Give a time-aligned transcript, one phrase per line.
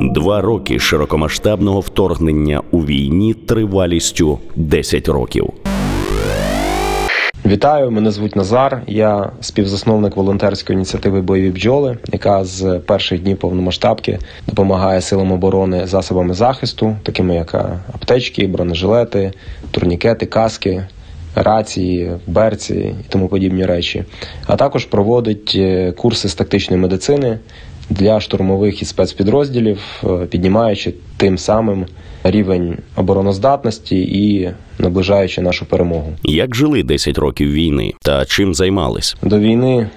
[0.00, 5.50] Два роки широкомасштабного вторгнення у війні тривалістю 10 років.
[7.46, 8.82] Вітаю, мене звуть Назар.
[8.86, 16.34] Я співзасновник волонтерської ініціативи Бойові бджоли, яка з перших днів повномасштабки допомагає силам оборони засобами
[16.34, 17.54] захисту, такими як
[17.94, 19.32] аптечки, бронежилети,
[19.70, 20.86] турнікети, каски,
[21.34, 24.04] рації, берці і тому подібні речі.
[24.46, 27.38] А також проводить е, курси з тактичної медицини
[27.92, 31.86] для штурмових і спецпідрозділів, е, піднімаючи тим самим
[32.24, 36.12] рівень обороноздатності і наближаючи нашу перемогу.
[36.24, 39.16] Як жили 10 років війни та чим займались?
[39.22, 39.88] До війни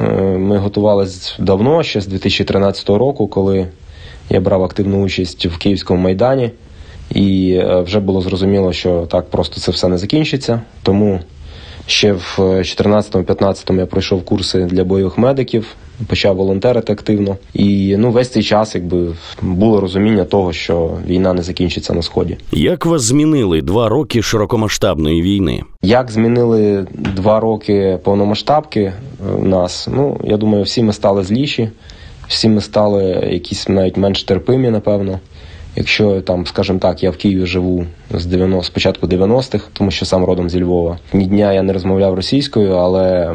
[0.00, 3.66] е, ми готувалися давно, ще з 2013 року, коли
[4.30, 6.50] я брав активну участь в Київському майдані,
[7.14, 10.60] і е, вже було зрозуміло, що так просто це все не закінчиться.
[10.82, 11.20] Тому
[11.86, 17.36] ще в 2014-2015 я пройшов курси для бойових медиків почав волонтерити активно.
[17.54, 19.08] І ну весь цей час, якби
[19.42, 22.36] було розуміння того, що війна не закінчиться на сході.
[22.52, 25.62] Як вас змінили два роки широкомасштабної війни?
[25.82, 28.92] Як змінили два роки повномасштабки е,
[29.42, 29.88] нас?
[29.92, 31.68] Ну я думаю, всі ми стали зліші,
[32.28, 35.20] всі ми стали якісь навіть менш терпимі, напевно.
[35.76, 40.06] Якщо там, скажімо так, я в Києві живу з 90, з початку 90-х, тому що
[40.06, 40.98] сам родом зі Львова.
[41.12, 43.34] Ні дня я не розмовляв російською, але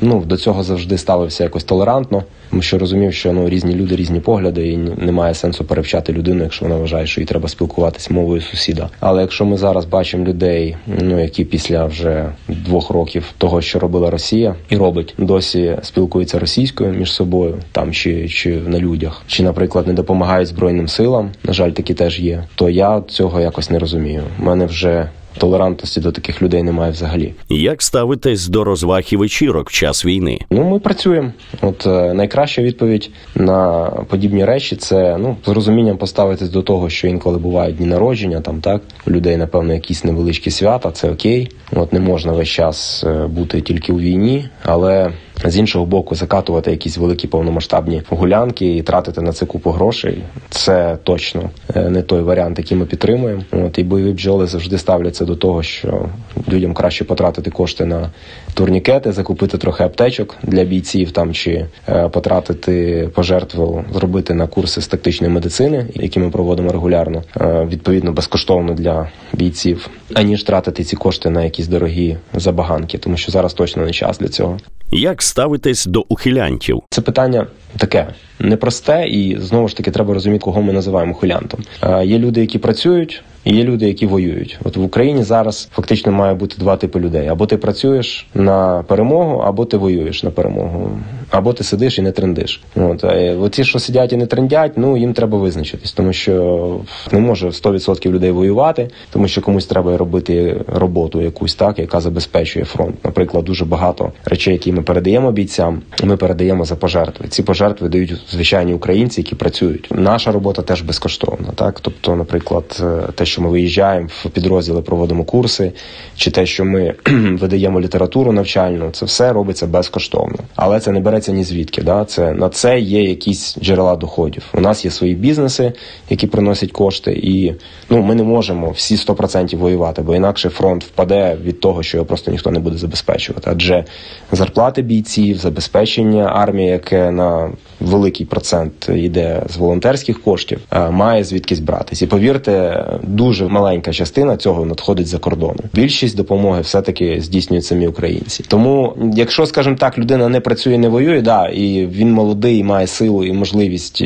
[0.00, 4.20] ну до цього завжди ставився якось толерантно, тому що розумів, що ну різні люди, різні
[4.20, 8.88] погляди, і немає сенсу перевчати людину, якщо вона вважає, що їй треба спілкуватися мовою сусіда.
[9.00, 14.10] Але якщо ми зараз бачимо людей, ну які після вже двох років того, що робила
[14.10, 19.86] Росія, і робить, досі спілкуються російською між собою, там чи чи на людях, чи, наприклад,
[19.86, 21.30] не допомагають збройним силам.
[21.44, 22.44] На жаль, такі теж є.
[22.54, 24.22] То я цього якось не розумію.
[24.40, 27.34] У мене вже толерантності до таких людей немає взагалі.
[27.48, 30.38] Як ставитесь до розваг і вечірок в час війни?
[30.50, 31.32] Ну ми працюємо.
[31.60, 37.08] От е, найкраща відповідь на подібні речі це ну з розумінням поставитись до того, що
[37.08, 40.90] інколи бувають дні народження, там так у людей, напевно, якісь невеличкі свята.
[40.90, 41.50] Це окей.
[41.72, 45.12] От не можна весь час е, бути тільки у війні, але
[45.44, 50.22] з іншого боку, закатувати якісь великі повномасштабні гулянки і тратити на це купу грошей.
[50.50, 53.42] Це точно е, не той варіант, який ми підтримуємо.
[53.52, 56.08] От і бойові бджоли завжди ставляться до того, що
[56.48, 58.10] людям краще потратити кошти на
[58.54, 64.86] турнікети, закупити трохи аптечок для бійців там чи е, потратити пожертву, зробити на курси з
[64.86, 71.30] тактичної медицини, які ми проводимо регулярно, е, відповідно безкоштовно для бійців, аніж тратити ці кошти
[71.30, 74.58] на якісь дорогі забаганки, тому що зараз точно не час для цього.
[74.94, 76.82] Як ставитесь до ухилянтів?
[76.90, 78.06] Це питання таке
[78.38, 81.60] непросте, і знову ж таки треба розуміти, кого ми називаємо ухилянтом.
[82.04, 84.58] Є люди, які працюють, і є люди, які воюють.
[84.64, 89.40] От в Україні зараз фактично має бути два типи людей: або ти працюєш на перемогу,
[89.40, 90.90] або ти воюєш на перемогу,
[91.30, 92.62] або ти сидиш і не трендиш.
[92.76, 93.04] От
[93.40, 96.80] оці, що сидять і не трендять, ну їм треба визначитись, тому що
[97.12, 102.64] не може 100% людей воювати, тому що комусь треба робити роботу якусь так, яка забезпечує
[102.64, 102.94] фронт.
[103.04, 107.28] Наприклад, дуже багато речей, які ми передаємо бійцям, ми передаємо за пожертви.
[107.28, 109.88] Ці пожертви дають звичайні українці, які працюють.
[109.90, 111.48] Наша робота теж безкоштовна.
[111.54, 115.72] Так, тобто, наприклад, те, що ми виїжджаємо в підрозділи, проводимо курси,
[116.16, 116.94] чи те, що ми
[117.40, 121.82] видаємо літературу навчальну, це все робиться безкоштовно, але це не береться ні звідки.
[121.82, 122.04] Да?
[122.04, 124.42] Це на це є якісь джерела доходів.
[124.54, 125.72] У нас є свої бізнеси,
[126.10, 127.54] які приносять кошти, і
[127.90, 132.06] ну ми не можемо всі 100% воювати, бо інакше фронт впаде від того, що його
[132.06, 133.50] просто ніхто не буде забезпечувати.
[133.52, 133.84] Адже
[134.32, 140.60] зарплати бійців, забезпечення армії, яке на великий процент йде з волонтерських коштів,
[140.90, 142.02] має звідкись братись.
[142.02, 145.60] І повірте, дуже маленька частина цього надходить за кордону.
[145.74, 148.44] Більшість допомоги все таки здійснюють самі українці.
[148.48, 153.24] Тому, якщо скажімо так, людина не працює, не воює, да і він молодий, має силу
[153.24, 154.04] і можливість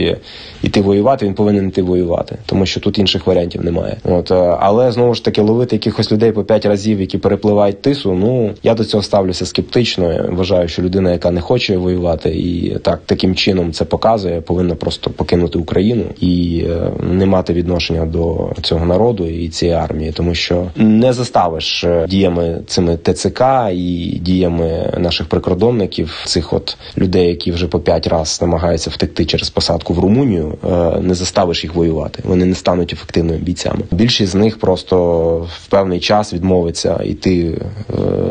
[0.63, 1.27] іти воювати.
[1.27, 3.97] Він повинен йти воювати, тому що тут інших варіантів немає.
[4.05, 8.15] От але знову ж таки ловити якихось людей по п'ять разів, які перепливають тису.
[8.15, 10.27] Ну я до цього ставлюся скептично.
[10.31, 15.11] Вважаю, що людина, яка не хоче воювати, і так таким чином це показує, повинна просто
[15.11, 20.71] покинути Україну і е, не мати відношення до цього народу і цієї армії, тому що
[20.77, 23.43] не заставиш е, діями цими ТЦК
[23.73, 29.51] і діями наших прикордонників, цих от людей, які вже по п'ять разів намагаються втекти через
[29.51, 32.23] посадку в Румунію, е, не заставиш їх воювати.
[32.25, 33.81] Вони не стануть ефективними бійцями.
[33.91, 34.97] Більшість з них просто
[35.57, 37.61] в певний час відмовиться йти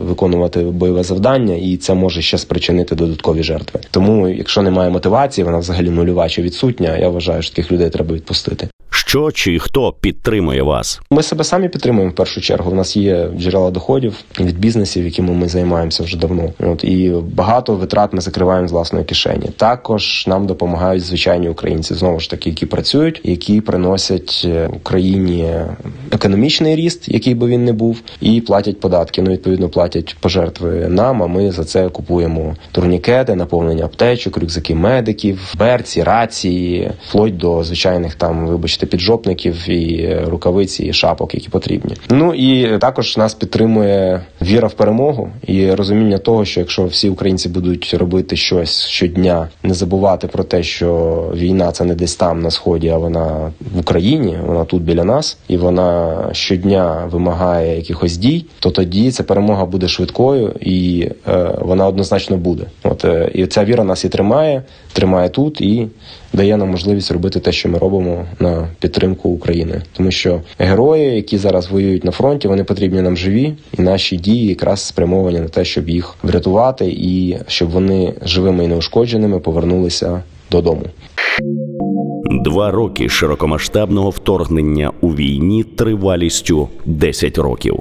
[0.02, 3.80] виконувати бойове завдання, і це може ще спричинити додаткові жертви.
[3.92, 6.98] Тому, якщо немає мотивації, вона взагалі нульова чи відсутня.
[6.98, 8.68] Я вважаю, що таких людей треба відпустити.
[8.96, 11.02] Що чи хто підтримує вас?
[11.12, 12.72] Ми себе самі підтримуємо в першу чергу.
[12.72, 16.52] У нас є джерела доходів від бізнесів, якими ми займаємося вже давно.
[16.60, 19.50] От і багато витрат ми закриваємо з власної кишені.
[19.58, 25.50] Також нам допомагають звичайні українці, знову ж таки, які працюють, які приносять е, Україні
[26.12, 29.22] економічний ріст, який би він не був, і платять податки.
[29.22, 31.24] Ну відповідно платять пожертви нам.
[31.24, 38.16] А ми за це купуємо турнікети, наповнення аптечок, рюкзаки медиків, берці, рації, вплоть до звичайних
[38.16, 41.96] там, вибачте, піджопників і рукавиці, і шапок, які потрібні.
[42.10, 47.50] Ну і також нас підтримує віра в перемогу і розуміння того, що якщо всі українці
[47.50, 52.52] будуть робити щось щодня, не забувати про те, що війна це не десь там на
[52.52, 58.46] сході, а вона в Україні, вона тут біля нас, і вона щодня вимагає якихось дій,
[58.60, 62.64] то тоді ця перемога буде швидкою і е, вона однозначно буде.
[62.84, 65.88] От е, і ця віра нас і тримає, тримає тут і
[66.36, 71.38] дає нам можливість робити те, що ми робимо на підтримку України, тому що герої, які
[71.38, 75.66] зараз воюють на фронті, вони потрібні нам живі, і наші дії якраз спрямовані на те,
[75.66, 80.84] щоб їх врятувати, і щоб вони живими і неушкодженими повернулися додому.
[82.44, 87.80] Два роки широкомасштабного вторгнення у війні тривалістю 10 років.